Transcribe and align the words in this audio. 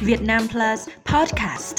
Việt 0.00 0.22
Nam 0.22 0.42
Plus 0.52 0.88
Podcast. 1.12 1.74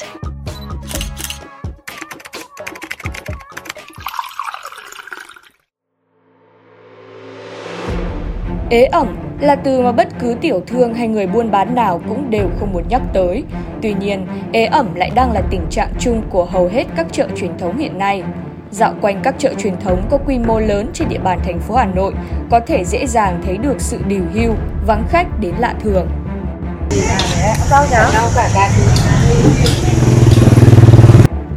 Ế 8.69 8.85
ẩm 8.85 9.17
là 9.39 9.55
từ 9.55 9.81
mà 9.81 9.91
bất 9.91 10.07
cứ 10.19 10.35
tiểu 10.41 10.61
thương 10.67 10.93
hay 10.93 11.07
người 11.07 11.27
buôn 11.27 11.51
bán 11.51 11.75
nào 11.75 12.01
cũng 12.09 12.29
đều 12.29 12.49
không 12.59 12.73
muốn 12.73 12.83
nhắc 12.89 13.01
tới. 13.13 13.43
Tuy 13.81 13.93
nhiên, 13.93 14.27
ế 14.53 14.65
ẩm 14.65 14.95
lại 14.95 15.11
đang 15.15 15.31
là 15.31 15.41
tình 15.49 15.65
trạng 15.69 15.93
chung 15.99 16.21
của 16.29 16.45
hầu 16.45 16.67
hết 16.67 16.85
các 16.95 17.07
chợ 17.11 17.27
truyền 17.35 17.57
thống 17.57 17.77
hiện 17.77 17.97
nay. 17.97 18.23
Dạo 18.71 18.93
quanh 19.01 19.19
các 19.23 19.35
chợ 19.37 19.53
truyền 19.57 19.77
thống 19.79 20.07
có 20.09 20.17
quy 20.17 20.39
mô 20.39 20.59
lớn 20.59 20.89
trên 20.93 21.09
địa 21.09 21.19
bàn 21.19 21.39
thành 21.43 21.59
phố 21.59 21.75
Hà 21.75 21.85
Nội, 21.85 22.13
có 22.51 22.59
thể 22.59 22.83
dễ 22.85 23.05
dàng 23.05 23.41
thấy 23.45 23.57
được 23.57 23.75
sự 23.81 23.99
điều 24.07 24.23
hưu, 24.33 24.53
vắng 24.87 25.03
khách 25.09 25.27
đến 25.39 25.55
lạ 25.59 25.75
thường. 25.83 26.07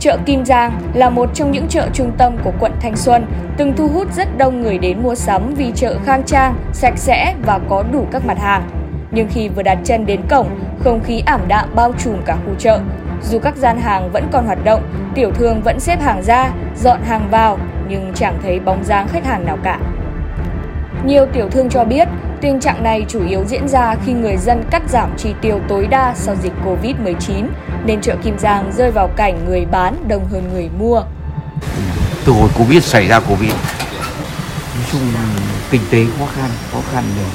Chợ 0.01 0.19
Kim 0.27 0.45
Giang 0.45 0.81
là 0.95 1.11
một 1.11 1.31
trong 1.35 1.53
những 1.53 1.69
chợ 1.69 1.89
trung 1.93 2.13
tâm 2.19 2.37
của 2.45 2.53
quận 2.61 2.73
Thanh 2.81 2.97
Xuân, 2.97 3.27
từng 3.57 3.77
thu 3.77 3.89
hút 3.89 4.15
rất 4.15 4.39
đông 4.39 4.63
người 4.63 4.79
đến 4.79 5.03
mua 5.03 5.15
sắm 5.15 5.55
vì 5.55 5.73
chợ 5.75 5.97
khang 6.05 6.23
trang, 6.27 6.55
sạch 6.73 6.95
sẽ 6.97 7.35
và 7.43 7.61
có 7.69 7.85
đủ 7.93 8.07
các 8.13 8.27
mặt 8.27 8.39
hàng. 8.39 8.69
Nhưng 9.11 9.29
khi 9.31 9.49
vừa 9.49 9.63
đặt 9.63 9.79
chân 9.85 10.07
đến 10.07 10.21
cổng, 10.31 10.47
không 10.85 11.01
khí 11.05 11.23
ảm 11.27 11.41
đạm 11.49 11.69
bao 11.75 11.93
trùm 11.99 12.17
cả 12.27 12.37
khu 12.47 12.55
chợ. 12.59 12.81
Dù 13.23 13.39
các 13.39 13.57
gian 13.57 13.81
hàng 13.81 14.11
vẫn 14.13 14.29
còn 14.33 14.47
hoạt 14.47 14.65
động, 14.65 14.83
tiểu 15.15 15.31
thương 15.35 15.63
vẫn 15.63 15.81
xếp 15.81 16.01
hàng 16.01 16.23
ra, 16.23 16.51
dọn 16.83 17.03
hàng 17.03 17.29
vào, 17.31 17.59
nhưng 17.89 18.13
chẳng 18.15 18.39
thấy 18.43 18.61
bóng 18.61 18.85
dáng 18.85 19.09
khách 19.09 19.27
hàng 19.27 19.47
nào 19.47 19.59
cả. 19.63 19.79
Nhiều 21.07 21.27
tiểu 21.33 21.49
thương 21.51 21.69
cho 21.71 21.85
biết, 21.85 22.09
tình 22.41 22.61
trạng 22.61 22.83
này 22.83 23.05
chủ 23.09 23.27
yếu 23.29 23.45
diễn 23.45 23.69
ra 23.69 23.97
khi 24.07 24.13
người 24.13 24.37
dân 24.37 24.65
cắt 24.71 24.83
giảm 24.89 25.11
chi 25.19 25.35
tiêu 25.41 25.61
tối 25.69 25.87
đa 25.87 26.15
sau 26.17 26.37
dịch 26.43 26.53
Covid-19, 26.65 27.47
nên 27.85 28.01
chợ 28.01 28.17
Kim 28.23 28.39
Giang 28.39 28.73
rơi 28.77 28.91
vào 28.91 29.09
cảnh 29.17 29.45
người 29.47 29.67
bán 29.71 29.97
đông 30.09 30.29
hơn 30.33 30.51
người 30.53 30.69
mua. 30.79 31.03
từ 32.25 32.33
hồi 32.33 32.49
Covid 32.59 32.85
xảy 32.85 33.09
ra 33.09 33.21
Covid 33.21 33.51
nói 34.75 34.85
chung 34.93 35.01
kinh 35.71 35.81
tế 35.91 36.05
khó 36.19 36.27
khăn 36.37 36.51
khó 36.73 36.79
khăn 36.93 37.05
rồi. 37.17 37.31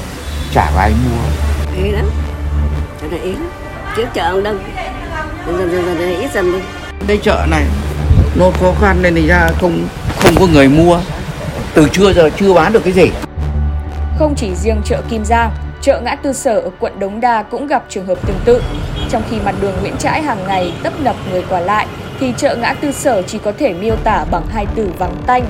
Chả 0.53 0.71
có 0.75 0.79
ai 0.79 0.91
mua. 0.91 1.21
Ế 1.83 1.91
lắm. 1.91 2.05
Chợ 3.01 3.07
này 3.11 3.19
ế 3.19 3.31
lắm. 3.31 3.49
Trước 3.95 4.05
chợ 4.13 4.29
ông 4.29 4.43
đông. 4.43 4.59
Dần 5.47 5.57
dần 5.57 5.71
dần 5.71 5.99
dần 5.99 6.19
ít 6.19 6.31
dần 6.33 6.51
đi. 6.51 6.59
Đây 7.07 7.19
chợ 7.23 7.45
này 7.49 7.63
nó 8.35 8.51
khó 8.59 8.73
khăn 8.81 8.97
nên 9.01 9.15
thành 9.15 9.27
ra 9.27 9.49
không 9.61 9.87
không 10.19 10.35
có 10.39 10.47
người 10.47 10.67
mua. 10.67 10.99
Từ 11.73 11.87
trưa 11.91 12.13
giờ 12.13 12.29
chưa 12.39 12.53
bán 12.53 12.73
được 12.73 12.83
cái 12.83 12.93
gì 12.93 13.11
không 14.19 14.35
chỉ 14.35 14.55
riêng 14.55 14.81
chợ 14.85 15.01
Kim 15.09 15.25
Giang, 15.25 15.51
chợ 15.81 16.01
ngã 16.03 16.15
tư 16.15 16.33
sở 16.33 16.59
ở 16.59 16.69
quận 16.79 16.99
Đống 16.99 17.19
Đa 17.19 17.43
cũng 17.43 17.67
gặp 17.67 17.83
trường 17.89 18.05
hợp 18.05 18.17
tương 18.27 18.39
tự. 18.45 18.61
Trong 19.09 19.23
khi 19.29 19.37
mặt 19.45 19.55
đường 19.61 19.73
Nguyễn 19.81 19.97
Trãi 19.97 20.21
hàng 20.21 20.37
ngày 20.47 20.73
tấp 20.83 20.93
nập 20.99 21.15
người 21.31 21.43
qua 21.49 21.59
lại, 21.59 21.87
thì 22.19 22.33
chợ 22.37 22.55
ngã 22.55 22.73
tư 22.73 22.91
sở 22.91 23.21
chỉ 23.21 23.39
có 23.43 23.51
thể 23.57 23.73
miêu 23.73 23.95
tả 23.95 24.25
bằng 24.31 24.47
hai 24.49 24.65
từ 24.75 24.89
vắng 24.97 25.15
tanh. 25.27 25.43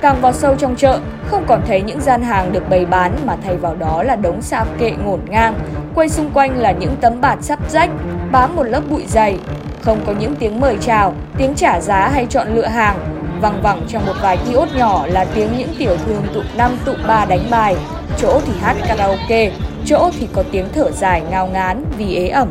Càng 0.00 0.20
vào 0.20 0.32
sâu 0.32 0.54
trong 0.54 0.76
chợ, 0.76 0.98
không 1.26 1.44
còn 1.46 1.60
thấy 1.66 1.82
những 1.82 2.00
gian 2.00 2.22
hàng 2.22 2.52
được 2.52 2.68
bày 2.68 2.86
bán 2.86 3.12
mà 3.24 3.36
thay 3.44 3.56
vào 3.56 3.74
đó 3.74 4.02
là 4.02 4.16
đống 4.16 4.42
sa 4.42 4.64
kệ 4.78 4.90
ngổn 4.90 5.20
ngang. 5.28 5.54
Quay 5.94 6.08
xung 6.08 6.30
quanh 6.30 6.58
là 6.58 6.72
những 6.72 6.96
tấm 7.00 7.20
bạt 7.20 7.38
sắp 7.42 7.70
rách, 7.70 7.90
bám 8.32 8.56
một 8.56 8.64
lớp 8.64 8.82
bụi 8.90 9.04
dày. 9.08 9.38
Không 9.82 10.00
có 10.06 10.12
những 10.12 10.34
tiếng 10.36 10.60
mời 10.60 10.76
chào, 10.80 11.14
tiếng 11.38 11.54
trả 11.54 11.80
giá 11.80 12.08
hay 12.08 12.26
chọn 12.30 12.54
lựa 12.54 12.66
hàng. 12.66 12.96
Văng 13.40 13.62
vẳng 13.62 13.82
trong 13.88 14.06
một 14.06 14.14
vài 14.22 14.36
kiosk 14.36 14.76
nhỏ 14.76 15.06
là 15.06 15.24
tiếng 15.34 15.58
những 15.58 15.74
tiểu 15.78 15.96
thương 16.06 16.22
tụ 16.34 16.40
năm 16.56 16.70
tụ 16.84 16.92
ba 17.08 17.24
đánh 17.24 17.50
bài. 17.50 17.76
Chỗ 18.22 18.40
thì 18.46 18.52
hát 18.60 18.76
karaoke, 18.88 19.50
chỗ 19.84 20.10
thì 20.18 20.28
có 20.32 20.42
tiếng 20.52 20.66
thở 20.74 20.90
dài 20.90 21.22
ngao 21.30 21.46
ngán 21.46 21.84
vì 21.98 22.16
ế 22.16 22.28
ẩm. 22.28 22.48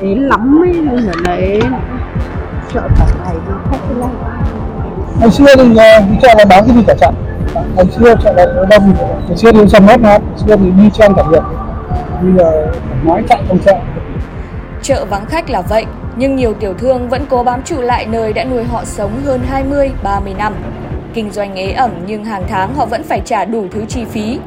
đến 0.00 0.18
lắm 0.18 0.62
ấy 0.62 0.74
nhưng 0.74 1.06
mà 1.06 1.12
đấy 1.24 1.60
chợ 2.74 2.80
cả 2.98 3.06
ngày 3.24 3.34
thì 3.46 3.52
khách 3.70 3.98
lắm 3.98 4.10
ngày 5.20 5.30
xưa 5.30 5.56
thì 5.56 5.68
đi 5.68 6.16
chợ 6.22 6.34
là 6.38 6.44
bán 6.44 6.64
cái 6.66 6.76
gì 6.76 6.82
cả 6.86 6.94
chặn 7.00 7.14
ngày 7.76 7.86
xưa 7.98 8.14
chợ 8.24 8.32
là 8.32 8.46
nó 8.56 8.64
đông 8.64 8.94
ngày 9.28 9.36
xưa 9.36 9.52
thì 9.52 9.58
sầm 9.68 9.86
hết 9.86 10.00
mà 10.00 10.08
ngày 10.18 10.20
xưa 10.46 10.56
thì 10.56 10.70
đi 10.70 10.90
chen 10.94 11.12
cả 11.16 11.22
việc 11.30 11.42
bây 12.22 12.32
giờ 12.38 12.66
nói 13.04 13.22
chặn 13.28 13.40
không 13.48 13.58
chợ 13.64 13.74
Chợ 14.82 15.04
vắng 15.10 15.26
khách 15.26 15.50
là 15.50 15.60
vậy, 15.60 15.86
nhưng 16.16 16.36
nhiều 16.36 16.54
tiểu 16.54 16.74
thương 16.78 17.08
vẫn 17.08 17.26
cố 17.28 17.42
bám 17.44 17.62
trụ 17.62 17.80
lại 17.80 18.06
nơi 18.06 18.32
đã 18.32 18.44
nuôi 18.44 18.64
họ 18.64 18.84
sống 18.84 19.10
hơn 19.24 19.40
20, 19.48 19.90
30 20.02 20.34
năm. 20.38 20.52
Kinh 21.14 21.30
doanh 21.30 21.54
ế 21.54 21.72
ẩm 21.72 21.90
nhưng 22.06 22.24
hàng 22.24 22.42
tháng 22.48 22.74
họ 22.74 22.86
vẫn 22.86 23.02
phải 23.02 23.20
trả 23.24 23.44
đủ 23.44 23.64
thứ 23.70 23.84
chi 23.88 24.04
phí. 24.04 24.38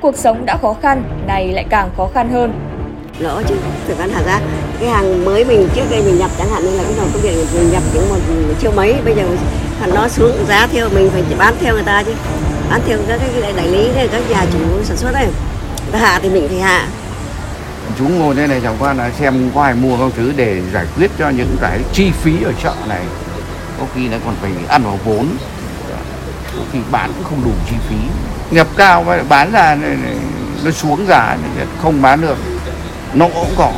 Cuộc 0.00 0.16
sống 0.16 0.46
đã 0.46 0.56
khó 0.62 0.76
khăn, 0.82 1.02
này 1.26 1.48
lại 1.48 1.66
càng 1.70 1.90
khó 1.96 2.08
khăn 2.14 2.30
hơn. 2.32 2.52
lỗ 3.18 3.42
chứ 3.48 3.54
thực 3.88 3.98
ra 3.98 4.06
thật 4.14 4.22
ra 4.26 4.40
cái 4.80 4.88
hàng 4.88 5.24
mới 5.24 5.44
mình 5.44 5.68
trước 5.74 5.82
đây 5.90 6.02
mình 6.02 6.18
nhập 6.18 6.30
chẳng 6.38 6.48
hạn 6.50 6.62
như 6.62 6.76
là 6.76 6.82
cái 6.82 6.94
dòng 6.94 7.10
công 7.12 7.22
việc 7.22 7.46
mình 7.54 7.70
nhập 7.72 7.82
những 7.94 8.08
một 8.08 8.18
triệu 8.60 8.72
mấy 8.76 8.94
bây 9.04 9.14
giờ 9.14 9.22
thằng 9.80 9.94
nó 9.94 10.08
xuống 10.08 10.32
giá 10.48 10.66
theo 10.66 10.88
mình 10.88 11.10
phải 11.10 11.22
bán 11.38 11.54
theo 11.60 11.74
người 11.74 11.82
ta 11.82 12.02
chứ. 12.02 12.12
Bán 12.70 12.80
theo 12.86 12.98
các 13.08 13.20
cái 13.42 13.52
đại 13.52 13.66
lý 13.66 13.88
các 14.12 14.22
nhà 14.30 14.46
chủ 14.52 14.58
sản 14.84 14.96
xuất 14.96 15.12
này 15.12 15.26
người 15.82 15.92
ta 15.92 15.98
hạ 15.98 16.18
thì 16.22 16.28
mình 16.28 16.48
phải 16.48 16.58
hạ. 16.58 16.88
Chúng 17.98 18.18
ngồi 18.18 18.34
đây 18.34 18.48
này 18.48 18.60
chẳng 18.62 18.76
qua 18.78 18.92
là 18.92 19.10
xem 19.10 19.50
có 19.54 19.62
ai 19.62 19.74
mua 19.74 19.96
không 19.96 20.10
thứ 20.16 20.32
để 20.36 20.60
giải 20.72 20.86
quyết 20.96 21.10
cho 21.18 21.28
những 21.28 21.56
cái 21.60 21.80
chi 21.92 22.10
phí 22.22 22.42
ở 22.42 22.52
chợ 22.62 22.74
này. 22.88 23.02
Có 23.80 23.86
khi 23.94 24.08
nó 24.08 24.16
còn 24.24 24.34
phải 24.42 24.50
ăn 24.68 24.82
vào 24.82 24.98
vốn. 25.04 25.26
Có 26.56 26.62
khi 26.72 26.78
bán 26.90 27.10
cũng 27.16 27.24
không 27.24 27.44
đủ 27.44 27.52
chi 27.70 27.76
phí 27.88 27.96
nhập 28.50 28.66
cao 28.76 29.04
mà 29.04 29.22
bán 29.28 29.52
ra 29.52 29.76
nó 30.64 30.70
xuống 30.70 31.06
giá 31.06 31.36
không 31.82 32.02
bán 32.02 32.20
được. 32.20 32.36
Nổ 33.14 33.28
cũng 33.34 33.54
có. 33.56 33.72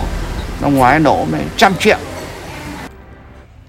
Năm 0.61 0.75
ngoái 0.75 0.99
nổ 0.99 1.25
mấy 1.33 1.41
trăm 1.57 1.75
triệu. 1.79 1.97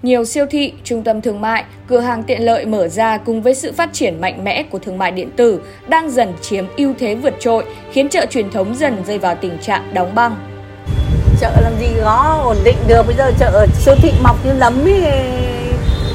Nhiều 0.02 0.24
siêu 0.24 0.46
thị, 0.50 0.72
trung 0.84 1.04
tâm 1.04 1.20
thương 1.20 1.40
mại, 1.40 1.64
cửa 1.86 2.00
hàng 2.00 2.22
tiện 2.22 2.42
lợi 2.42 2.66
mở 2.66 2.88
ra 2.88 3.16
cùng 3.16 3.42
với 3.42 3.54
sự 3.54 3.72
phát 3.72 3.92
triển 3.92 4.20
mạnh 4.20 4.44
mẽ 4.44 4.62
của 4.62 4.78
thương 4.78 4.98
mại 4.98 5.10
điện 5.10 5.30
tử 5.36 5.60
đang 5.88 6.10
dần 6.10 6.32
chiếm 6.42 6.64
ưu 6.76 6.94
thế 6.98 7.14
vượt 7.14 7.34
trội, 7.40 7.64
khiến 7.92 8.08
chợ 8.08 8.26
truyền 8.30 8.50
thống 8.50 8.74
dần 8.76 9.02
rơi 9.06 9.18
vào 9.18 9.34
tình 9.34 9.58
trạng 9.58 9.94
đóng 9.94 10.14
băng. 10.14 10.36
chợ 11.40 11.50
làm 11.62 11.72
gì 11.80 11.86
có 12.04 12.40
ổn 12.44 12.56
định 12.64 12.76
được. 12.88 13.02
Bây 13.06 13.16
giờ 13.16 13.32
chợ 13.38 13.66
siêu 13.78 13.94
thị 14.02 14.12
mọc 14.22 14.46
như 14.46 14.52
nấm 14.52 14.84
ấy 14.84 15.02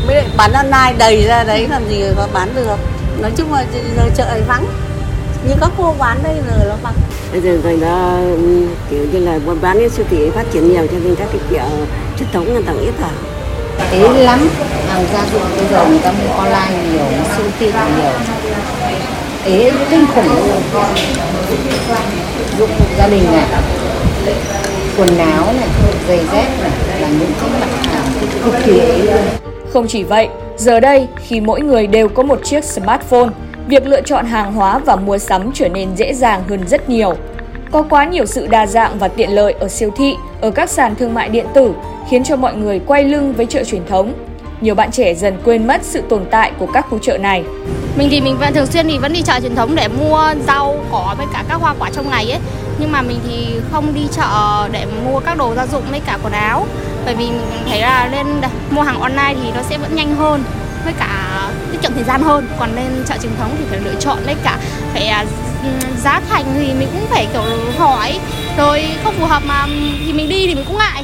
mới 0.08 0.16
lại 0.16 0.26
bán 0.38 0.52
online 0.54 0.94
đầy 1.00 1.24
ra 1.28 1.44
đấy 1.44 1.68
làm 1.70 1.90
gì 1.90 2.04
có 2.18 2.28
bán 2.34 2.50
được 2.56 2.78
nói 3.22 3.32
chung 3.36 3.54
là 3.54 3.66
giờ 3.98 4.04
chợ 4.16 4.24
ấy 4.24 4.42
vắng. 4.48 4.66
Như 5.48 5.54
các 5.62 5.72
cô 5.78 5.96
bán 6.00 6.18
đây 6.24 6.36
giờ 6.48 6.66
nó 6.70 6.76
vắng. 6.84 6.94
Bây 7.32 7.42
giờ 7.42 7.58
người 7.64 7.78
ta 7.82 8.20
kiểu 8.90 9.06
như 9.12 9.20
là 9.20 9.40
buôn 9.46 9.62
bán 9.62 9.80
cái 9.80 9.90
siêu 9.90 10.06
thị 10.10 10.30
phát 10.36 10.44
triển 10.54 10.70
nhiều 10.70 10.88
cho 10.92 10.98
nên 11.04 11.16
các 11.16 11.28
cái 11.32 11.42
chợ 11.52 11.68
truyền 12.20 12.30
thống 12.34 12.54
người 12.54 12.64
ta 12.64 12.74
ít 12.82 12.94
vào 13.02 13.12
ế 13.92 14.24
lắm. 14.24 14.50
Hàng 14.90 15.06
gia 15.14 15.26
dụng 15.34 15.42
bây 15.58 15.66
giờ 15.72 15.86
người 15.90 16.00
ta 16.00 16.12
mua 16.12 16.34
online 16.34 16.92
nhiều 16.92 17.06
siêu 17.38 17.46
thị 17.60 17.72
nhiều. 17.98 18.12
Ế 19.46 19.72
kinh 19.90 20.06
khủng 20.16 20.26
luôn. 20.26 20.62
Dụng 22.60 22.70
cụ 22.80 22.86
gia 22.98 23.08
đình 23.08 23.26
này 23.32 23.46
quần 24.98 25.18
áo 25.18 25.46
này 25.60 25.70
giày 26.08 26.18
dép 26.18 26.48
này 26.62 26.72
là 27.02 27.08
những 27.08 27.32
cái 27.42 27.50
mặt 27.60 27.68
hàng 27.84 28.04
cực 28.44 28.54
kỳ 28.66 28.80
ế 28.80 28.98
luôn. 28.98 29.24
Không 29.74 29.88
chỉ 29.88 30.04
vậy, 30.04 30.28
giờ 30.60 30.80
đây 30.80 31.08
khi 31.16 31.42
mỗi 31.42 31.62
người 31.62 31.88
đều 31.88 32.10
có 32.10 32.24
một 32.24 32.40
chiếc 32.44 32.64
smartphone, 32.64 33.30
việc 33.68 33.88
lựa 33.88 34.02
chọn 34.02 34.26
hàng 34.26 34.54
hóa 34.54 34.80
và 34.80 34.96
mua 34.96 35.18
sắm 35.18 35.52
trở 35.54 35.70
nên 35.70 35.90
dễ 35.96 36.14
dàng 36.14 36.44
hơn 36.50 36.68
rất 36.68 36.90
nhiều. 36.90 37.14
Có 37.72 37.84
quá 37.90 38.06
nhiều 38.06 38.26
sự 38.26 38.48
đa 38.48 38.66
dạng 38.68 39.00
và 39.00 39.08
tiện 39.08 39.36
lợi 39.36 39.54
ở 39.60 39.68
siêu 39.68 39.92
thị, 39.98 40.16
ở 40.42 40.52
các 40.52 40.70
sàn 40.70 40.96
thương 40.96 41.14
mại 41.14 41.30
điện 41.30 41.46
tử 41.54 41.74
khiến 42.10 42.24
cho 42.24 42.36
mọi 42.36 42.56
người 42.56 42.80
quay 42.80 43.04
lưng 43.04 43.34
với 43.38 43.46
chợ 43.46 43.64
truyền 43.64 43.86
thống. 43.88 44.14
Nhiều 44.62 44.76
bạn 44.76 44.92
trẻ 44.92 45.14
dần 45.14 45.38
quên 45.46 45.68
mất 45.68 45.82
sự 45.84 46.02
tồn 46.10 46.26
tại 46.32 46.52
của 46.60 46.68
các 46.74 46.86
khu 46.90 47.00
chợ 47.00 47.18
này. 47.18 47.44
Mình 47.98 48.08
thì 48.12 48.22
mình 48.22 48.38
vẫn 48.40 48.54
thường 48.54 48.68
xuyên 48.68 48.88
thì 48.88 48.98
vẫn 48.98 49.14
đi 49.14 49.22
chợ 49.22 49.40
truyền 49.42 49.56
thống 49.56 49.76
để 49.76 49.88
mua 49.88 50.34
rau, 50.48 50.76
cỏ 50.92 51.16
với 51.18 51.26
cả 51.34 51.44
các 51.50 51.56
hoa 51.56 51.76
quả 51.80 51.90
trong 51.94 52.10
ngày 52.10 52.32
ấy. 52.32 52.40
Nhưng 52.80 52.92
mà 52.92 53.02
mình 53.02 53.20
thì 53.28 53.48
không 53.72 53.94
đi 53.94 54.08
chợ 54.12 54.68
để 54.72 54.86
mua 55.06 55.20
các 55.20 55.38
đồ 55.38 55.56
gia 55.56 55.66
dụng 55.66 55.84
với 55.90 56.00
cả 56.00 56.18
quần 56.24 56.34
áo. 56.34 56.68
Bởi 57.06 57.16
vì 57.16 57.26
mình 57.26 57.64
thấy 57.70 57.82
là 57.82 58.10
lên 58.12 58.28
mua 58.72 58.82
hàng 58.82 59.02
online 59.02 59.36
thì 59.44 59.52
nó 59.56 59.62
sẽ 59.62 59.78
vẫn 59.78 59.96
nhanh 59.96 60.16
hơn 60.16 60.44
với 60.84 60.94
cả 60.94 61.42
tiết 61.72 61.82
kiệm 61.82 61.94
thời 61.94 62.04
gian 62.04 62.24
hơn. 62.24 62.48
Còn 62.60 62.76
lên 62.76 63.04
chợ 63.08 63.16
truyền 63.22 63.36
thống 63.40 63.56
thì 63.58 63.66
phải 63.70 63.80
lựa 63.80 63.96
chọn 64.00 64.18
với 64.26 64.36
cả 64.44 64.58
phải 64.94 65.08
à, 65.08 65.26
giá 66.04 66.22
thành 66.30 66.46
thì 66.54 66.74
mình 66.74 66.88
cũng 66.92 67.08
phải, 67.10 67.28
kiểu, 67.34 67.44
hỏi 67.78 68.20
rồi 68.58 68.86
không 69.04 69.14
phù 69.20 69.26
hợp 69.26 69.44
mà 69.46 69.66
thì 70.06 70.14
mình 70.14 70.30
đi 70.30 70.48
thì 70.48 70.56
mình 70.56 70.66
cũng 70.68 70.78
ngại 70.78 71.04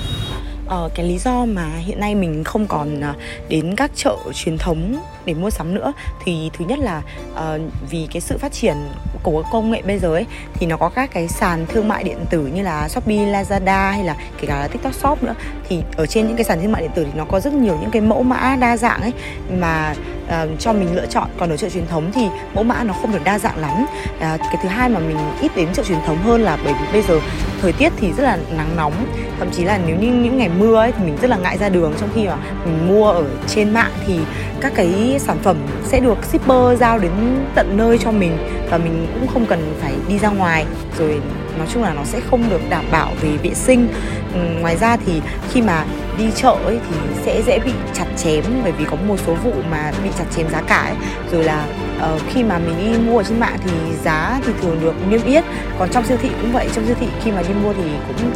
uh, 0.66 0.92
cái 0.96 1.06
lý 1.06 1.18
do 1.18 1.46
mà 1.46 1.66
hiện 1.78 2.00
nay 2.00 2.16
mình 2.16 2.44
không 2.44 2.68
còn 2.68 3.00
uh, 3.00 3.16
đến 3.50 3.76
các 3.76 3.92
chợ 3.96 4.18
truyền 4.34 4.58
thống 4.58 5.00
để 5.26 5.34
mua 5.34 5.50
sắm 5.50 5.74
nữa 5.74 5.94
thì 6.26 6.50
thứ 6.54 6.66
nhất 6.66 6.80
là 6.80 7.02
uh, 7.34 7.62
vì 7.90 8.08
cái 8.12 8.22
sự 8.22 8.38
phát 8.38 8.52
triển 8.52 8.76
của 9.24 9.44
công 9.52 9.72
nghệ 9.72 9.82
bây 9.82 10.00
giờ 10.00 10.14
ấy 10.14 10.26
thì 10.54 10.66
nó 10.66 10.78
có 10.78 10.90
các 10.90 11.12
cái 11.12 11.28
sàn 11.28 11.66
thương 11.66 11.88
mại 11.88 12.04
điện 12.04 12.18
tử 12.30 12.48
như 12.54 12.62
là 12.62 12.90
Shopee, 12.90 13.18
Lazada 13.18 13.92
hay 13.92 14.04
là 14.04 14.16
kể 14.42 14.48
cả 14.48 14.60
là 14.60 14.68
TikTok 14.68 14.94
Shop 14.94 15.24
nữa. 15.24 15.36
Thì 15.70 15.82
ở 15.98 16.06
trên 16.06 16.28
những 16.28 16.36
cái 16.36 16.44
sàn 16.44 16.62
thương 16.62 16.72
mại 16.72 16.82
điện 16.82 16.92
tử 16.96 17.04
thì 17.04 17.12
nó 17.16 17.26
có 17.26 17.40
rất 17.40 17.54
nhiều 17.54 17.78
những 17.82 17.92
cái 17.92 18.02
mẫu 18.02 18.24
mã 18.24 18.58
đa 18.60 18.78
dạng 18.78 19.02
ấy 19.02 19.14
mà 19.60 19.96
uh, 20.26 20.60
cho 20.60 20.74
mình 20.74 20.96
lựa 20.96 21.06
chọn. 21.06 21.30
Còn 21.38 21.50
ở 21.50 21.58
chợ 21.58 21.70
truyền 21.70 21.88
thống 21.88 22.12
thì 22.14 22.28
mẫu 22.54 22.64
mã 22.64 22.84
nó 22.84 22.94
không 22.94 23.12
được 23.12 23.24
đa 23.24 23.40
dạng 23.40 23.58
lắm. 23.58 23.86
Uh, 24.16 24.20
cái 24.22 24.58
thứ 24.64 24.70
hai 24.70 24.90
mà 24.90 25.00
mình 25.00 25.18
ít 25.42 25.52
đến 25.56 25.74
chợ 25.74 25.84
truyền 25.84 26.00
thống 26.06 26.18
hơn 26.18 26.42
là 26.42 26.58
bởi 26.64 26.74
vì 26.74 26.92
bây 26.94 27.02
giờ 27.02 27.20
thời 27.62 27.74
tiết 27.74 27.92
thì 27.98 28.14
rất 28.18 28.24
là 28.24 28.38
nắng 28.58 28.76
nóng 28.76 28.94
thậm 29.40 29.52
chí 29.52 29.64
là 29.64 29.80
nếu 29.88 29.96
như 29.96 30.08
những 30.08 30.38
ngày 30.38 30.50
mưa 30.60 30.76
ấy 30.76 30.92
thì 30.92 31.06
mình 31.06 31.18
rất 31.22 31.30
là 31.30 31.38
ngại 31.38 31.58
ra 31.58 31.70
đường. 31.70 31.94
Trong 32.00 32.10
khi 32.16 32.28
mà 32.28 32.38
mình 32.66 32.88
mua 32.88 33.12
ở 33.12 33.24
trên 33.48 33.74
mạng 33.74 33.92
thì 34.08 34.20
các 34.62 34.74
cái 34.76 35.18
sản 35.20 35.38
phẩm 35.44 35.58
sẽ 35.84 36.00
được 36.00 36.26
shipper 36.26 36.80
giao 36.80 37.00
đến 37.00 37.12
tận 37.56 37.78
nơi 37.78 37.98
cho 37.98 38.12
mình 38.12 38.38
và 38.70 38.78
mình 38.78 39.08
cũng 39.14 39.28
không 39.28 39.46
cần 39.46 39.76
phải 39.82 39.94
đi 40.08 40.20
ra 40.20 40.30
ngoài. 40.30 40.66
Rồi 41.00 41.22
nói 41.58 41.68
chung 41.74 41.84
là 41.84 41.94
nó 41.94 42.04
sẽ 42.04 42.20
không 42.30 42.50
được 42.50 42.62
đảm 42.70 42.86
bảo 42.92 43.12
về 43.22 43.30
vệ 43.44 43.54
sinh. 43.54 43.88
Ừ, 44.34 44.40
ngoài 44.62 44.78
ra 44.78 44.98
thì 45.06 45.22
khi 45.52 45.62
mà 45.62 45.86
đi 46.18 46.26
chợ 46.36 46.56
ấy 46.66 46.80
thì 46.90 46.96
sẽ 47.26 47.42
dễ 47.42 47.60
bị 47.60 47.72
chặt 47.94 48.06
chém 48.18 48.44
bởi 48.64 48.72
vì 48.72 48.86
có 48.86 48.98
một 49.08 49.18
số 49.28 49.34
vụ 49.34 49.54
mà 49.72 49.92
bị 50.04 50.10
chặt 50.18 50.26
chém 50.36 50.50
giá 50.50 50.62
cả 50.62 50.78
ấy. 50.78 50.96
rồi 51.32 51.44
là 51.44 51.66
uh, 52.14 52.22
khi 52.30 52.44
mà 52.44 52.58
mình 52.58 52.76
đi 52.92 53.00
mua 53.00 53.18
ở 53.18 53.24
trên 53.24 53.40
mạng 53.40 53.58
thì 53.64 53.72
giá 54.04 54.40
thì 54.46 54.54
thường 54.62 54.80
được 54.82 54.94
niêm 55.10 55.24
yết 55.26 55.44
còn 55.80 55.90
trong 55.92 56.06
siêu 56.06 56.18
thị 56.22 56.30
cũng 56.42 56.52
vậy 56.52 56.68
trong 56.76 56.86
siêu 56.86 56.96
thị 57.00 57.08
khi 57.24 57.32
mà 57.32 57.42
đi 57.42 57.54
mua 57.64 57.74
thì 57.74 57.84
cũng 58.08 58.32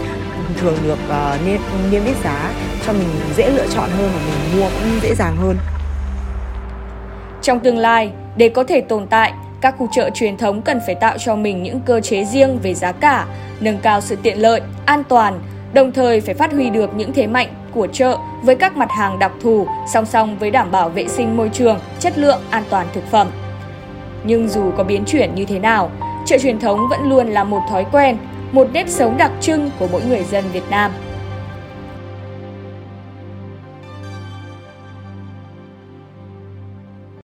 thường 0.58 0.76
được 0.84 1.00
uh, 1.08 1.46
niêm, 1.46 1.62
niêm 1.92 2.06
yết 2.06 2.16
giá 2.24 2.52
cho 2.86 2.94
mình 2.94 3.08
dễ 3.38 3.50
lựa 3.50 3.68
chọn 3.68 3.90
hơn 3.90 4.12
và 4.16 4.22
mình 4.26 4.60
mua 4.62 4.70
cũng 4.70 5.00
dễ 5.02 5.16
dàng 5.16 5.36
hơn 5.38 5.58
trong 7.42 7.60
tương 7.60 7.78
lai 7.78 8.12
để 8.36 8.50
có 8.50 8.64
thể 8.64 8.82
tồn 8.82 9.08
tại 9.08 9.34
các 9.62 9.76
khu 9.78 9.88
chợ 9.92 10.10
truyền 10.14 10.38
thống 10.38 10.62
cần 10.62 10.80
phải 10.86 10.96
tạo 10.96 11.18
cho 11.18 11.36
mình 11.36 11.64
những 11.64 11.80
cơ 11.80 12.02
chế 12.02 12.26
riêng 12.26 12.60
về 12.64 12.74
giá 12.74 12.92
cả, 12.92 13.28
nâng 13.60 13.78
cao 13.78 14.02
sự 14.02 14.16
tiện 14.24 14.42
lợi, 14.42 14.62
an 14.86 15.04
toàn, 15.10 15.40
đồng 15.74 15.92
thời 15.92 16.22
phải 16.22 16.34
phát 16.34 16.54
huy 16.54 16.70
được 16.70 16.96
những 16.96 17.14
thế 17.14 17.28
mạnh 17.28 17.48
của 17.72 17.88
chợ 17.88 18.18
với 18.44 18.56
các 18.56 18.78
mặt 18.78 18.92
hàng 18.92 19.20
đặc 19.20 19.32
thù 19.42 19.68
song 19.94 20.06
song 20.06 20.38
với 20.40 20.52
đảm 20.52 20.72
bảo 20.72 20.90
vệ 20.90 21.08
sinh 21.08 21.38
môi 21.38 21.50
trường, 21.50 21.80
chất 22.00 22.18
lượng, 22.18 22.42
an 22.50 22.64
toàn 22.70 22.88
thực 22.94 23.04
phẩm. 23.12 23.28
Nhưng 24.24 24.48
dù 24.48 24.72
có 24.78 24.84
biến 24.84 25.04
chuyển 25.06 25.36
như 25.36 25.46
thế 25.46 25.60
nào, 25.60 25.92
chợ 26.26 26.38
truyền 26.38 26.60
thống 26.60 26.80
vẫn 26.90 27.10
luôn 27.10 27.28
là 27.28 27.44
một 27.44 27.62
thói 27.70 27.86
quen, 27.92 28.18
một 28.52 28.68
nếp 28.74 28.90
sống 28.90 29.18
đặc 29.18 29.32
trưng 29.42 29.72
của 29.80 29.88
mỗi 29.92 30.02
người 30.10 30.24
dân 30.24 30.44
Việt 30.54 30.70
Nam. 30.70 30.92